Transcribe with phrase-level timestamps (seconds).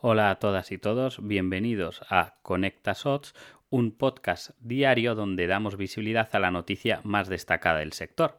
[0.00, 3.34] Hola a todas y todos, bienvenidos a Conecta Shots,
[3.68, 8.38] un podcast diario donde damos visibilidad a la noticia más destacada del sector.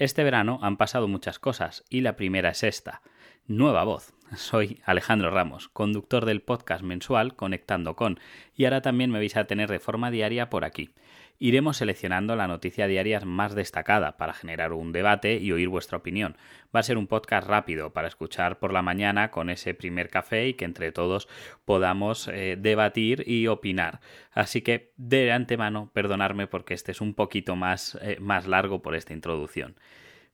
[0.00, 3.00] Este verano han pasado muchas cosas y la primera es esta.
[3.46, 4.12] Nueva voz.
[4.34, 8.18] Soy Alejandro Ramos, conductor del podcast mensual Conectando con,
[8.56, 10.90] y ahora también me vais a tener de forma diaria por aquí
[11.38, 16.36] iremos seleccionando la noticia diaria más destacada para generar un debate y oír vuestra opinión.
[16.74, 20.48] Va a ser un podcast rápido para escuchar por la mañana con ese primer café
[20.48, 21.28] y que entre todos
[21.64, 24.00] podamos eh, debatir y opinar.
[24.32, 28.94] Así que de antemano, perdonarme porque este es un poquito más, eh, más largo por
[28.94, 29.76] esta introducción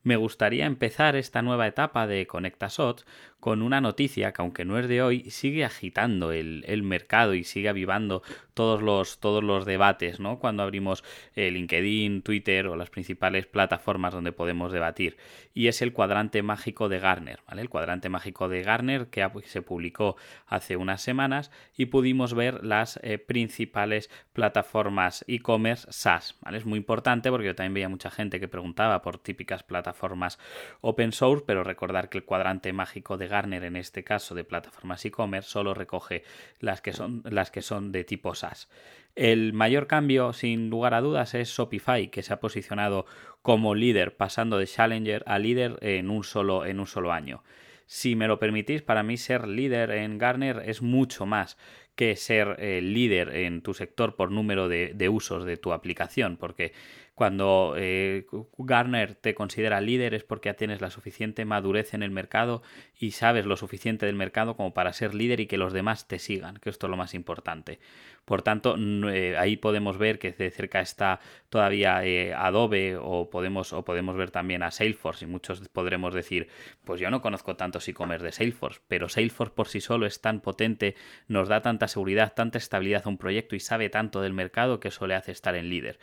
[0.04, 3.06] me gustaría empezar esta nueva etapa de ConectaSots
[3.40, 7.68] con una noticia que, aunque no es de hoy, sigue agitando el, mercado y sigue
[7.68, 8.22] avivando
[8.54, 10.38] todos los, debates, ¿no?
[10.38, 11.04] Cuando abrimos
[11.34, 15.16] eh, LinkedIn, Twitter o las principales plataformas donde podemos debatir.
[15.52, 17.62] Y es el cuadrante mágico de Garner, ¿vale?
[17.62, 22.98] El cuadrante mágico de Garner que se publicó hace unas semanas y pudimos ver las
[23.02, 26.58] eh, principales plataformas e-commerce SaaS, ¿vale?
[26.58, 30.38] Es muy importante porque yo también veía mucha gente que preguntaba por típicas plataformas plataformas
[30.80, 35.04] open source, pero recordar que el cuadrante mágico de Garner, en este caso de plataformas
[35.04, 36.24] e-commerce, solo recoge
[36.60, 38.68] las que son, las que son de tipo SaaS.
[39.14, 43.06] El mayor cambio, sin lugar a dudas, es Shopify, que se ha posicionado
[43.42, 47.44] como líder, pasando de Challenger a líder en un solo, en un solo año.
[47.86, 51.58] Si me lo permitís, para mí ser líder en Garner es mucho más
[51.94, 56.72] que ser eh, líder en tu sector por número de, usos de tu aplicación, porque
[57.14, 58.26] cuando eh,
[58.58, 62.62] Garner te considera líder es porque ya tienes la suficiente madurez en el mercado
[62.98, 66.18] y sabes lo suficiente del mercado como para ser líder y que los demás te
[66.18, 67.78] sigan, que esto es lo más importante.
[68.24, 71.20] Por tanto, eh, ahí podemos ver que de cerca está
[71.50, 71.98] todavía
[72.36, 76.48] Adobe o podemos, o podemos ver también a Salesforce y muchos podremos decir,
[76.84, 80.40] pues yo no conozco tantos e-commerce de Salesforce, pero Salesforce por sí solo es tan
[80.40, 80.96] potente,
[81.28, 84.88] nos da tanta seguridad, tanta estabilidad a un proyecto y sabe tanto del mercado que
[84.88, 85.98] eso le hace estar en líder.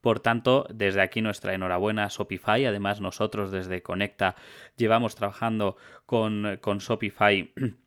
[0.00, 2.66] Por tanto, desde aquí nuestra enhorabuena a Shopify.
[2.66, 4.36] Además, nosotros desde Conecta
[4.76, 7.54] llevamos trabajando con, con Shopify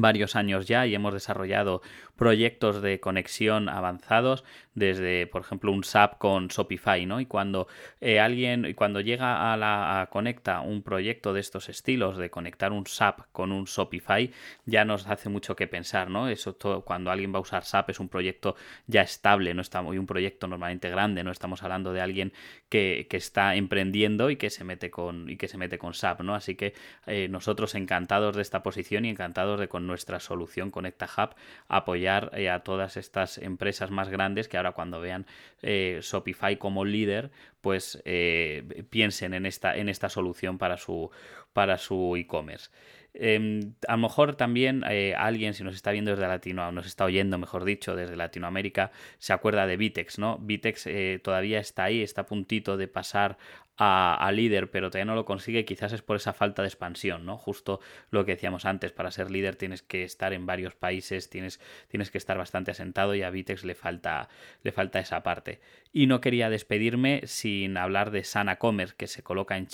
[0.00, 1.82] varios años ya y hemos desarrollado
[2.16, 4.44] proyectos de conexión avanzados
[4.74, 7.68] desde por ejemplo un SAP con Shopify no y cuando
[8.00, 12.86] eh, alguien cuando llega a la Conecta un proyecto de estos estilos de conectar un
[12.86, 14.30] SAP con un Shopify
[14.64, 17.90] ya nos hace mucho que pensar no eso todo, cuando alguien va a usar SAP
[17.90, 21.92] es un proyecto ya estable no está muy un proyecto normalmente grande no estamos hablando
[21.92, 22.32] de alguien
[22.68, 26.20] que, que, está emprendiendo y que se mete con y que se mete con SAP
[26.20, 26.74] no así que
[27.06, 31.34] eh, nosotros encantados de esta posición y encantados de nuestra solución Conecta Hub
[31.68, 35.26] apoyar eh, a todas estas empresas más grandes que ahora cuando vean
[35.62, 41.10] eh, Shopify como líder, pues eh, piensen en esta, en esta solución para su
[41.52, 42.70] para su e-commerce.
[43.14, 44.84] Em, a lo mejor también
[45.18, 49.34] alguien, si nos está viendo desde Latino, nos está oyendo, mejor dicho, desde Latinoamérica, se
[49.34, 50.38] acuerda de Vitex, ¿no?
[50.38, 50.88] Vitex
[51.22, 53.36] todavía está ahí, está a puntito de pasar
[53.76, 57.36] a, líder, pero todavía no lo consigue, quizás es por esa falta de expansión, ¿no?
[57.36, 61.60] Justo lo que decíamos antes, para ser líder tienes que estar en varios países, tienes,
[61.88, 64.28] tienes que estar bastante asentado y a Vitex le falta,
[64.62, 65.60] le falta esa parte.
[65.92, 69.66] Y no quería despedirme sin hablar de Sana Commerce, que se coloca en,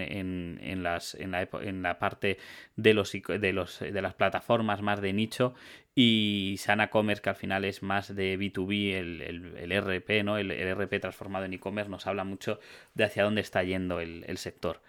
[0.00, 2.38] en, en, las, en, la, en la parte
[2.76, 5.54] de, los, de, los, de las plataformas más de nicho
[5.98, 10.36] y Sana Commerce, que al final es más de B2B, el, el, RP, ¿no?
[10.36, 12.60] El, RP transformado en e-commerce, nos habla mucho
[12.92, 14.80] de hacia dónde está yendo el, sector.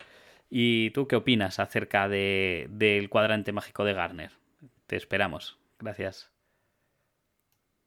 [0.50, 4.32] ¿Y tú qué opinas acerca de, del cuadrante mágico de Garner?
[4.88, 5.58] Te esperamos.
[5.80, 6.37] Gracias.